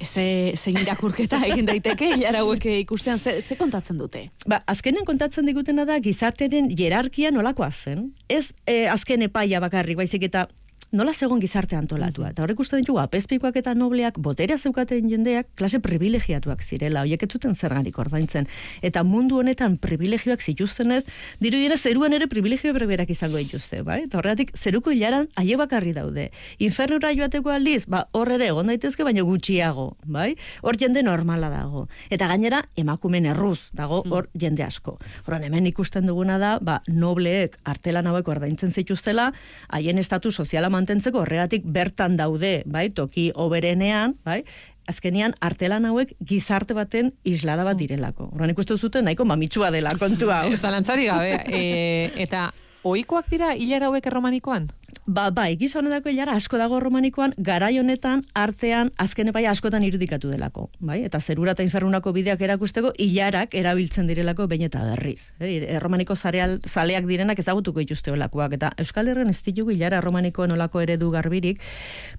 Ze 0.03 0.53
zein 0.57 0.79
irakurketa 0.83 1.39
egin 1.47 1.67
daiteke 1.67 2.09
ilara 2.17 2.43
hauek 2.43 2.67
ikustean 2.67 3.19
ze, 3.19 3.41
ze 3.41 3.57
kontatzen 3.57 3.99
dute? 3.99 4.31
Ba 4.47 4.61
azkenen 4.67 5.05
kontatzen 5.05 5.47
digutena 5.47 5.85
da 5.87 5.99
gizartearen 6.03 6.69
jerarkia 6.77 7.31
nolakoa 7.31 7.71
zen. 7.71 8.11
Ez 8.29 8.53
e, 8.67 8.87
azken 8.91 9.23
epaia 9.23 9.61
bakar 9.61 9.76
bakarrik, 9.77 9.99
baizik 10.01 10.23
eta 10.25 10.47
nola 10.97 11.13
zegoen 11.13 11.41
gizarte 11.41 11.77
antolatua. 11.77 12.31
Eta 12.33 12.43
horrek 12.43 12.61
uste 12.65 12.79
ditugu, 12.81 12.99
apespikoak 13.03 13.57
eta 13.61 13.75
nobleak, 13.77 14.19
boterea 14.23 14.57
zeukaten 14.59 15.11
jendeak, 15.11 15.49
klase 15.59 15.81
privilegiatuak 15.85 16.63
zirela, 16.65 17.03
horiek 17.05 17.23
ez 17.23 17.31
zuten 17.31 17.55
zergarik 17.55 17.99
ordaintzen. 18.01 18.49
Eta 18.83 19.03
mundu 19.05 19.39
honetan 19.43 19.77
privilegioak 19.83 20.41
zituztenez, 20.41 21.05
diru 21.41 21.61
dira 21.61 21.77
zeruan 21.77 22.17
ere 22.17 22.29
privilegio 22.33 22.73
berberak 22.77 23.11
izango 23.13 23.39
dituzte, 23.43 23.83
bai? 23.87 24.03
Eta 24.07 24.19
horregatik, 24.19 24.55
zeruko 24.57 24.95
hilaran 24.95 25.29
aie 25.37 25.59
bakarri 25.61 25.93
daude. 25.97 26.31
Infernura 26.59 27.13
joateko 27.15 27.53
aldiz, 27.53 27.85
ba, 27.87 28.07
hor 28.17 28.33
ere 28.33 28.49
egon 28.49 28.73
daitezke, 28.73 29.05
baina 29.05 29.25
gutxiago, 29.27 29.91
bai? 30.05 30.33
Hor 30.63 30.81
jende 30.81 31.05
normala 31.05 31.51
dago. 31.53 31.87
Eta 32.11 32.31
gainera, 32.33 32.63
emakumen 32.77 33.29
erruz 33.35 33.71
dago 33.77 34.03
hor 34.11 34.31
jende 34.35 34.65
asko. 34.65 34.97
Horan, 35.27 35.45
hemen 35.45 35.69
ikusten 35.69 36.09
duguna 36.09 36.39
da, 36.43 36.57
ba, 36.63 36.81
nobleek 36.89 37.59
artelan 37.69 38.09
hauek 38.09 38.29
ordaintzen 38.33 38.73
zituztela, 38.73 39.31
haien 39.69 39.99
estatu 39.99 40.33
soziala 40.33 40.71
mantentzeko 40.87 41.25
horregatik 41.25 41.65
bertan 41.67 42.15
daude, 42.17 42.63
bai, 42.71 42.91
toki 42.95 43.33
oberenean, 43.35 44.15
bai, 44.25 44.45
azkenian 44.87 45.35
artelan 45.43 45.89
hauek 45.89 46.13
gizarte 46.23 46.77
baten 46.79 47.11
islada 47.27 47.65
bat 47.67 47.77
direlako. 47.77 48.31
Horren 48.37 48.55
ikustu 48.55 48.79
zuten 48.79 49.05
nahiko 49.05 49.27
mamitsua 49.27 49.73
dela 49.75 49.97
kontua. 49.99 50.45
Ez 50.53 50.61
gabe, 50.63 51.43
e, 51.51 52.13
eta 52.23 52.53
oikoak 52.85 53.27
dira 53.31 53.55
hilara 53.57 53.91
hauek 53.91 54.07
erromanikoan? 54.07 54.71
Ba, 55.05 55.31
ba, 55.31 55.49
egiz 55.53 55.75
honetako 55.77 56.11
hilara 56.11 56.35
asko 56.39 56.59
dago 56.59 56.79
romanikoan, 56.81 57.35
garai 57.39 57.79
honetan 57.79 58.25
artean 58.35 58.91
azken 59.03 59.31
epai 59.31 59.45
askotan 59.47 59.85
irudikatu 59.87 60.31
delako. 60.33 60.69
Bai? 60.81 61.03
Eta 61.07 61.21
zerura 61.21 61.53
eta 61.53 61.67
inferrunako 61.67 62.13
bideak 62.17 62.41
erakusteko 62.43 62.93
hilarak 62.99 63.55
erabiltzen 63.55 64.09
direlako 64.09 64.49
bain 64.51 64.65
eta 64.67 64.83
berriz. 64.85 65.31
E, 65.39 65.53
erromaniko 65.77 66.17
zareal, 66.17 66.59
zaleak 66.67 67.07
direnak 67.07 67.39
ezagutuko 67.39 67.85
ituzte 67.85 68.13
olakoak. 68.15 68.57
Eta 68.59 68.73
Euskal 68.83 69.13
Herren 69.13 69.31
ez 69.31 69.39
ditugu 69.43 69.75
hilara 69.75 70.01
romanikoen 70.01 70.57
olako 70.57 70.83
eredu 70.83 71.11
garbirik, 71.15 71.63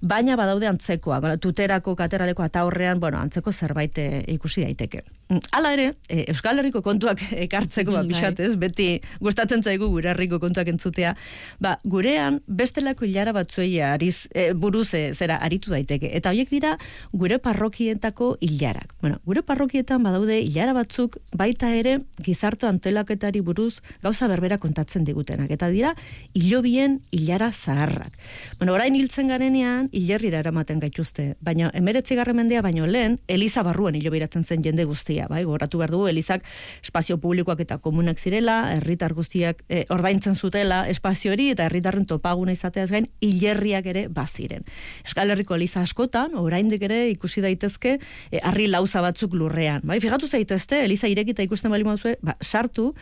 baina 0.00 0.36
badaude 0.36 0.70
antzekoak. 0.70 1.28
Tuterako, 1.42 1.96
kateraleko 1.96 2.44
eta 2.44 2.64
bueno, 2.98 3.18
antzeko 3.18 3.52
zerbait 3.52 3.98
eh, 3.98 4.24
ikusi 4.28 4.62
daiteke. 4.62 5.02
Mm, 5.28 5.40
hala 5.52 5.72
ere, 5.72 5.94
e, 6.08 6.24
Euskal 6.32 6.58
Herriko 6.58 6.82
kontuak 6.82 7.20
ekartzeko, 7.46 7.92
ba, 7.92 8.02
mm, 8.02 8.56
beti 8.58 8.88
gustatzen 9.20 9.62
zaigu 9.62 9.88
gure 9.88 10.10
herriko 10.10 10.38
kontuak 10.40 10.68
entzutea, 10.68 11.14
ba, 11.60 11.78
gurean, 11.84 12.40
bestelako 12.68 13.06
hilara 13.08 13.32
batzuei 13.32 13.80
ariz, 13.80 14.28
e, 14.34 14.52
buruz 14.52 14.92
e, 14.94 15.14
zera 15.14 15.38
aritu 15.40 15.72
daiteke. 15.72 16.10
Eta 16.16 16.32
horiek 16.34 16.50
dira 16.52 16.74
gure 17.12 17.38
parrokietako 17.40 18.34
hilarak. 18.44 18.92
Bueno, 19.00 19.20
gure 19.24 19.42
parrokietan 19.42 20.02
badaude 20.04 20.40
hilara 20.42 20.74
batzuk 20.76 21.16
baita 21.32 21.70
ere 21.74 21.98
gizarto 22.24 22.68
antelaketari 22.68 23.40
buruz 23.40 23.80
gauza 24.02 24.28
berbera 24.28 24.58
kontatzen 24.58 25.06
digutenak. 25.08 25.50
Eta 25.50 25.70
dira 25.72 25.94
hilobien 26.34 27.00
hilara 27.10 27.50
zaharrak. 27.52 28.18
Bueno, 28.58 28.74
orain 28.76 28.94
hiltzen 28.98 29.32
garenean 29.32 29.88
hilerrira 29.92 30.42
eramaten 30.44 30.80
gaituzte. 30.80 31.34
Baina 31.40 31.70
emeretzi 31.74 32.18
mendea 32.34 32.60
baino 32.62 32.86
lehen, 32.86 33.18
Eliza 33.28 33.62
barruan 33.62 33.94
hilobiratzen 33.94 34.44
zen 34.44 34.62
jende 34.62 34.84
guztia. 34.84 35.26
Bai? 35.28 35.44
Goratu 35.44 35.78
behar 35.78 35.90
dugu, 35.90 36.08
Elizak 36.08 36.44
espazio 36.82 37.16
publikoak 37.18 37.60
eta 37.60 37.78
komunak 37.78 38.18
zirela, 38.18 38.74
herritar 38.74 39.14
guztiak 39.14 39.64
e, 39.68 39.84
ordaintzen 39.88 40.34
zutela 40.34 40.84
espazio 40.88 41.32
hori 41.32 41.50
eta 41.50 41.64
herritarren 41.64 42.04
topaguna 42.48 42.52
izateaz 42.52 42.90
gain 42.90 43.08
hilerriak 43.20 43.86
ere 43.86 44.08
baziren. 44.08 44.64
Euskal 45.04 45.30
Herriko 45.30 45.54
eliza 45.54 45.82
askotan 45.82 46.34
oraindik 46.36 46.82
ere 46.82 47.10
ikusi 47.10 47.42
daitezke 47.42 47.98
e, 48.30 48.40
harri 48.42 48.68
lauza 48.68 49.02
batzuk 49.02 49.34
lurrean. 49.34 49.82
Bai, 49.84 50.00
fijatu 50.00 50.26
zaitezte 50.26 50.84
eliza 50.84 51.08
irekita 51.08 51.42
ikusten 51.42 51.70
bali 51.70 51.84
mazue, 51.84 52.16
ba, 52.22 52.36
sartu 52.42 52.94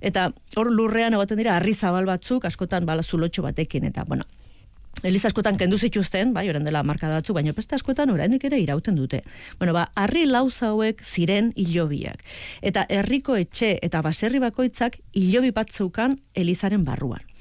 eta 0.00 0.32
hor 0.56 0.70
lurrean 0.70 1.14
egoten 1.14 1.38
dira 1.38 1.56
harri 1.56 1.74
zabal 1.74 2.06
batzuk 2.06 2.44
askotan 2.44 2.86
bala 2.86 3.02
zulotxo 3.02 3.42
batekin 3.42 3.84
eta 3.84 4.04
bueno, 4.06 4.24
Eliza 5.02 5.26
askotan 5.26 5.58
kendu 5.58 5.76
zituzten, 5.76 6.30
bai, 6.32 6.46
orain 6.48 6.64
dela 6.64 6.84
marka 6.86 7.08
batzuk, 7.10 7.34
baina 7.34 7.52
beste 7.52 7.74
askotan 7.74 8.12
oraindik 8.14 8.44
ere 8.46 8.60
irauten 8.62 8.94
dute. 8.94 9.24
Bueno, 9.58 9.74
ba, 9.74 9.88
harri 9.98 10.22
lauza 10.24 10.70
hauek 10.70 11.02
ziren 11.02 11.50
ilobiak. 11.56 12.22
Eta 12.62 12.86
herriko 12.88 13.34
etxe 13.36 13.74
eta 13.82 14.00
baserri 14.06 14.38
bakoitzak 14.38 15.00
ilobi 15.12 15.50
bat 15.50 15.74
zeukan 15.74 16.16
Elizaren 16.38 16.86
barruan. 16.86 17.33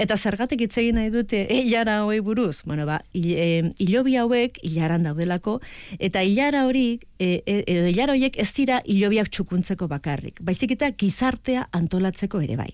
Eta 0.00 0.16
zergatik 0.16 0.62
hitz 0.64 0.76
egin 0.80 0.96
nahi 0.96 1.10
dute 1.12 1.42
hilara 1.52 1.98
hoi 2.06 2.20
buruz? 2.24 2.62
Bueno, 2.64 2.86
ba, 2.88 3.02
hilobi 3.12 4.16
hauek 4.16 4.56
hilaran 4.64 5.04
daudelako, 5.04 5.58
eta 5.98 6.22
hilara 6.24 6.64
hori, 6.68 7.00
e, 7.20 7.42
e, 7.44 7.74
hilara 7.90 8.14
horiek 8.16 8.36
ez 8.40 8.48
dira 8.56 8.80
hilobiak 8.88 9.28
txukuntzeko 9.28 9.86
bakarrik. 9.90 10.40
Baizik 10.46 10.72
eta 10.74 10.88
gizartea 10.96 11.66
antolatzeko 11.76 12.40
ere 12.40 12.56
bai. 12.56 12.70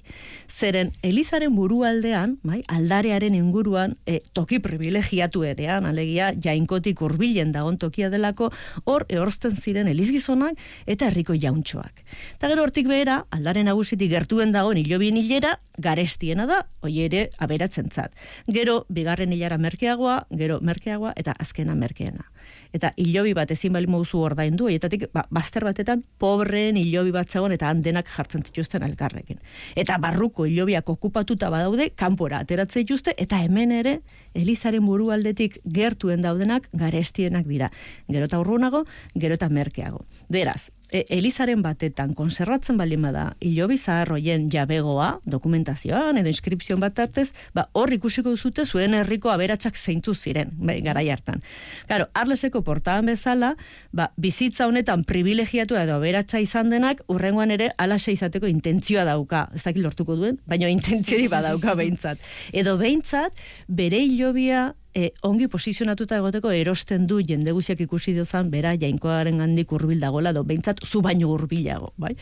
Zeren, 0.46 0.92
Elizaren 1.02 1.54
burualdean, 1.56 2.36
bai, 2.46 2.60
aldarearen 2.72 3.34
inguruan, 3.34 3.96
e, 4.06 4.20
toki 4.36 4.60
privilegiatu 4.62 5.42
erean, 5.48 5.88
alegia, 5.90 6.30
jainkotik 6.32 7.02
urbilen 7.02 7.52
dagon 7.52 7.80
tokia 7.82 8.10
delako, 8.12 8.52
hor 8.84 9.06
ehorzten 9.08 9.56
ziren 9.56 9.90
elizgizonak 9.90 10.60
eta 10.86 11.10
herriko 11.10 11.34
jauntxoak. 11.34 12.04
Eta 12.36 12.52
gero 12.52 12.62
hortik 12.62 12.88
behera, 12.88 13.24
aldaren 13.34 13.66
nagusitik 13.66 14.12
gertuen 14.14 14.54
dagoen 14.54 14.78
hilobien 14.78 15.18
hilera, 15.18 15.56
garestiena 15.76 16.46
da, 16.46 16.62
hoi 16.80 16.94
ere 17.04 17.26
aberatzen 17.42 17.90
zat. 17.90 18.14
Gero, 18.46 18.84
bigarren 18.88 19.34
hilara 19.34 19.58
merkeagoa, 19.58 20.22
gero 20.30 20.60
merkeagoa, 20.62 21.12
eta 21.18 21.34
azkena 21.42 21.74
merkeena. 21.74 22.30
Eta 22.76 22.92
hilobi 22.96 23.34
bat 23.36 23.50
ezin 23.50 23.72
bali 23.72 23.88
moduzu 23.90 24.20
ordaindu, 24.26 24.66
horietatik 24.68 25.08
ba, 25.14 25.26
bazter 25.30 25.64
batetan 25.64 26.04
pobreen 26.18 26.76
hilobi 26.80 27.12
bat 27.14 27.30
zegoen 27.30 27.54
eta 27.56 27.70
handenak 27.70 28.08
jartzen 28.10 28.44
zituzten 28.46 28.84
elkarrekin. 28.86 29.40
Eta 29.76 29.98
barruko 30.02 30.46
hilobiak 30.46 30.88
okupatuta 30.90 31.50
badaude, 31.50 31.90
kanpora 31.96 32.42
ateratzen 32.44 32.86
dituzte, 32.86 33.14
eta 33.18 33.40
hemen 33.42 33.72
ere, 33.72 34.00
Elizaren 34.36 34.84
buru 34.84 35.10
aldetik 35.14 35.60
gertuen 35.64 36.22
daudenak 36.22 36.68
garestienak 36.76 37.46
dira. 37.48 37.70
Gero 38.08 38.28
eta 38.28 38.40
urrunago, 38.42 38.84
gero 39.16 39.38
eta 39.38 39.48
merkeago. 39.48 40.04
Beraz, 40.28 40.70
e, 40.90 41.04
Elizaren 41.10 41.62
batetan 41.62 42.14
konserratzen 42.14 42.76
baldin 42.78 43.02
bada 43.06 43.24
hilobi 43.40 43.78
zaharroien 43.78 44.48
jabegoa, 44.52 45.20
dokumentazioan 45.26 46.20
edo 46.20 46.30
inskripzion 46.32 46.80
bat 46.82 46.98
artez, 47.02 47.30
ba, 47.54 47.66
hor 47.72 47.92
ikusiko 47.96 48.32
duzute 48.34 48.66
zuen 48.66 48.94
herriko 48.94 49.30
aberatsak 49.32 49.76
zeintzu 49.76 50.14
ziren, 50.14 50.52
bai, 50.58 50.78
garai 50.84 51.08
hartan. 51.10 51.42
Claro, 51.86 52.08
Arleseko 52.14 52.62
portaban 52.66 53.10
bezala, 53.12 53.54
ba, 53.92 54.10
bizitza 54.16 54.66
honetan 54.70 55.04
privilegiatu 55.04 55.78
edo 55.80 55.98
aberatsa 55.98 56.40
izan 56.42 56.70
denak, 56.72 57.02
urrengoan 57.12 57.54
ere 57.54 57.70
alaxe 57.78 58.14
izateko 58.14 58.50
intentzioa 58.50 59.04
dauka, 59.08 59.46
ez 59.54 59.64
dakit 59.66 59.82
lortuko 59.84 60.16
duen, 60.16 60.40
baina 60.46 60.70
intentziori 60.72 61.28
badauka 61.32 61.74
behintzat. 61.80 62.22
Edo 62.52 62.76
behintzat, 62.80 63.36
bere 63.68 64.02
hilobia 64.04 64.72
e, 64.96 65.12
ongi 65.28 65.48
posizionatuta 65.52 66.16
egoteko 66.22 66.50
erosten 66.56 67.06
du 67.10 67.20
jende 67.20 67.52
guziak 67.52 67.82
ikusi 67.84 68.14
dozan 68.16 68.50
bera 68.50 68.72
jainkoaren 68.80 69.42
handik 69.44 69.72
urbil 69.76 70.00
dagoela 70.00 70.32
do 70.32 70.44
behintzat 70.48 70.80
zu 70.84 71.02
baino 71.04 71.28
urbilago, 71.34 71.92
bai? 72.00 72.14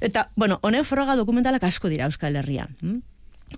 Eta, 0.00 0.28
bueno, 0.36 0.60
honen 0.62 0.86
froga 0.86 1.16
dokumentalak 1.18 1.66
asko 1.66 1.90
dira 1.90 2.06
Euskal 2.06 2.38
Herrian. 2.38 2.76
Hm? 2.80 3.00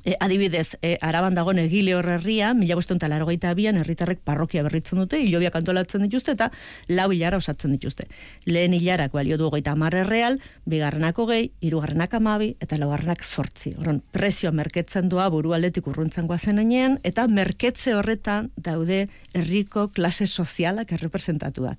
E, 0.05 0.17
adibidez, 0.21 0.77
e, 0.83 0.97
araban 1.01 1.37
dagoen 1.37 1.61
egile 1.63 1.95
horrerria, 1.95 2.55
mila 2.59 2.75
bosteun 2.75 2.99
talargoita 2.99 3.53
abian, 3.53 3.77
herritarrek 3.79 4.23
parrokia 4.25 4.65
berritzen 4.67 4.99
dute, 4.99 5.21
hilobiak 5.21 5.55
antolatzen 5.61 6.03
dituzte, 6.09 6.35
eta 6.35 6.49
lau 6.89 7.11
hilara 7.13 7.39
osatzen 7.39 7.77
dituzte. 7.77 8.09
Lehen 8.47 8.75
hilarak 8.75 9.13
balio 9.13 9.39
du 9.39 9.51
goita 9.53 9.77
amarre 9.77 10.03
real, 10.09 10.41
bigarrenak 10.67 11.19
hogei, 11.19 11.53
irugarrenak 11.61 12.17
amabi, 12.19 12.55
eta 12.61 12.81
laugarrenak 12.81 13.23
sortzi. 13.23 13.75
Horon, 13.79 14.01
prezioa 14.13 14.51
merketzen 14.57 15.09
doa 15.13 15.29
buru 15.31 15.55
aldetik 15.55 15.87
urruntzen 15.87 16.27
guazen 16.27 16.59
eta 17.03 17.27
merketze 17.29 17.95
horretan 17.95 18.51
daude 18.57 19.09
herriko 19.35 19.89
klase 19.89 20.27
sozialak 20.27 20.93
errepresentatuak. 20.93 21.79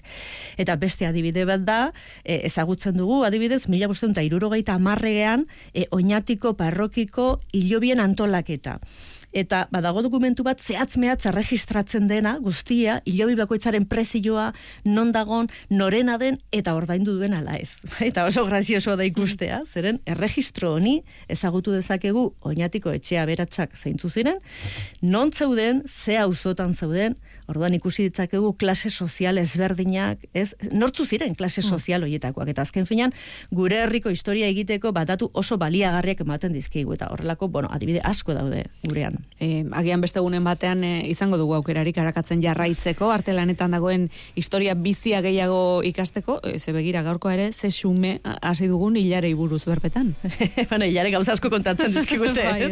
Eta 0.57 0.75
beste 0.75 1.05
adibide 1.05 1.45
bat 1.45 1.63
da, 1.65 1.79
e, 2.23 2.41
ezagutzen 2.47 2.97
dugu, 2.97 3.23
adibidez, 3.23 3.67
mila 3.67 3.87
bosteun 3.87 4.11
eta 4.11 4.23
irurogeita 4.25 4.75
amarregean, 4.79 5.47
e, 5.73 5.87
oinatiko 5.91 6.55
parrokiko 6.59 7.39
hilobien 7.51 8.02
antolaketa. 8.03 8.79
Eta 9.33 9.63
badago 9.73 10.03
dokumentu 10.05 10.43
bat 10.45 10.61
zehatz 10.61 10.93
mehatz 11.01 11.25
erregistratzen 11.25 12.05
dena, 12.07 12.35
guztia, 12.41 12.99
hilobi 13.09 13.33
bakoitzaren 13.39 13.87
prezioa, 13.89 14.51
non 14.85 15.09
dagon, 15.11 15.49
norena 15.73 16.19
den, 16.21 16.37
eta 16.53 16.75
ordaindu 16.77 17.15
duen 17.17 17.33
ala 17.33 17.57
ez. 17.57 17.81
Eta 18.09 18.27
oso 18.29 18.45
grazioso 18.45 18.93
da 18.99 19.07
ikustea, 19.09 19.63
zeren 19.65 19.99
erregistro 20.05 20.75
honi 20.77 20.99
ezagutu 21.33 21.73
dezakegu 21.73 22.27
oinatiko 22.45 22.93
etxea 22.93 23.25
beratsak 23.25 23.73
zeintzu 23.73 24.13
ziren, 24.13 24.37
non 25.01 25.33
zeuden, 25.33 25.81
ze 25.89 26.19
auzotan 26.21 26.77
zeuden, 26.77 27.17
Orduan 27.51 27.73
ikusi 27.75 28.07
ditzakegu 28.07 28.53
klase 28.59 28.89
sozial 28.89 29.37
ezberdinak, 29.41 30.21
ez? 30.33 30.53
Nortzu 30.71 31.05
ziren 31.05 31.35
klase 31.35 31.61
mm. 31.61 31.69
sozial 31.75 32.05
horietakoak 32.05 32.49
eta 32.53 32.63
azken 32.63 32.87
finean 32.87 33.13
gure 33.51 33.81
herriko 33.83 34.11
historia 34.13 34.47
egiteko 34.47 34.93
batatu 34.95 35.29
oso 35.33 35.57
baliagarriak 35.59 36.23
ematen 36.23 36.53
dizkigu 36.55 36.95
eta 36.95 37.09
horrelako, 37.11 37.49
bueno, 37.51 37.69
adibide 37.71 38.01
asko 38.03 38.35
daude 38.37 38.63
gurean. 38.83 39.19
E, 39.39 39.65
agian 39.75 40.01
beste 40.01 40.21
egunen 40.21 40.43
batean 40.43 40.83
e, 40.87 40.93
izango 41.09 41.37
dugu 41.41 41.57
aukerarik 41.57 41.97
arakatzen 41.99 42.41
jarraitzeko, 42.43 43.11
artelanetan 43.11 43.75
dagoen 43.75 44.09
historia 44.39 44.75
bizia 44.75 45.21
gehiago 45.25 45.81
ikasteko, 45.83 46.39
e, 46.43 46.57
ze 46.59 46.71
begira 46.75 47.03
gaurko 47.03 47.31
ere, 47.33 47.51
ze 47.51 47.71
xume 47.71 48.19
hasi 48.41 48.67
dugun 48.71 48.95
hilarei 48.97 49.33
buruz 49.33 49.63
berpetan. 49.65 50.13
bueno, 50.69 50.85
hilare 50.85 51.11
gauza 51.11 51.35
asko 51.35 51.51
kontatzen 51.51 51.93
dizkigute, 51.93 52.47
bai, 52.51 52.71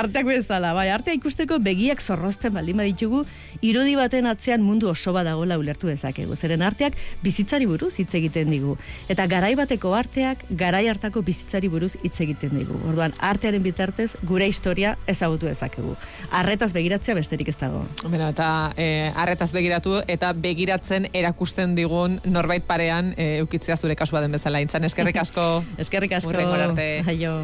Arteak 0.00 0.28
bezala, 0.28 0.74
bai, 0.76 0.88
artea 0.92 1.16
ikusteko 1.16 1.58
begiak 1.64 2.02
zorrozten 2.02 2.52
baldin 2.54 2.80
baditugu, 2.80 3.24
irudi 3.64 3.96
bat 3.96 4.09
baten 4.10 4.26
atzean 4.26 4.62
mundu 4.66 4.88
oso 4.90 5.12
badagola 5.14 5.56
ulertu 5.58 5.86
dezakegu. 5.86 6.34
Zeren 6.34 6.64
arteak 6.66 6.96
bizitzari 7.22 7.66
buruz 7.70 7.92
hitz 8.02 8.10
egiten 8.18 8.50
digu. 8.50 8.74
Eta 9.12 9.26
garai 9.30 9.52
bateko 9.54 9.94
arteak 9.94 10.42
garai 10.50 10.88
hartako 10.90 11.22
bizitzari 11.22 11.70
buruz 11.70 11.92
hitz 12.02 12.16
egiten 12.24 12.56
digu. 12.58 12.74
Orduan, 12.90 13.14
artearen 13.20 13.62
bitartez 13.62 14.10
gure 14.26 14.48
historia 14.50 14.96
ezagutu 15.06 15.46
dezakegu. 15.46 15.94
Arretaz 16.34 16.72
begiratzea 16.74 17.14
besterik 17.14 17.52
ez 17.54 17.58
dago. 17.60 17.84
Bueno, 18.02 18.32
eta 18.34 18.50
e, 18.76 19.12
arretaz 19.14 19.52
begiratu 19.54 20.00
eta 20.08 20.32
begiratzen 20.34 21.06
erakusten 21.12 21.78
digun 21.78 22.18
norbait 22.24 22.66
parean 22.66 23.14
e, 23.16 23.36
ukitzea 23.46 23.78
zure 23.78 23.94
kasua 23.94 24.24
den 24.26 24.34
bezala. 24.34 24.62
Intzan, 24.66 24.90
eskerrik 24.90 25.22
asko. 25.22 25.50
eskerrik 25.86 26.18
asko. 26.18 26.34
Aio. 26.34 27.36